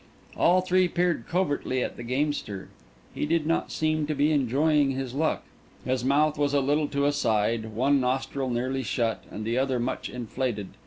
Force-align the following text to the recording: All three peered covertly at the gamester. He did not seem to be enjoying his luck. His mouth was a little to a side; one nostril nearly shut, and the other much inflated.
All 0.35 0.61
three 0.61 0.87
peered 0.87 1.27
covertly 1.27 1.83
at 1.83 1.95
the 1.95 2.01
gamester. 2.01 2.69
He 3.13 3.27
did 3.27 3.45
not 3.45 3.71
seem 3.71 4.07
to 4.07 4.15
be 4.15 4.31
enjoying 4.31 4.89
his 4.89 5.13
luck. 5.13 5.43
His 5.85 6.03
mouth 6.03 6.39
was 6.39 6.55
a 6.55 6.59
little 6.59 6.87
to 6.87 7.05
a 7.05 7.11
side; 7.11 7.67
one 7.75 7.99
nostril 8.01 8.49
nearly 8.49 8.81
shut, 8.81 9.23
and 9.29 9.45
the 9.45 9.59
other 9.59 9.79
much 9.79 10.09
inflated. 10.09 10.69